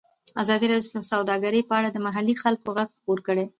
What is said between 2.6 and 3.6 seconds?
غږ خپور کړی.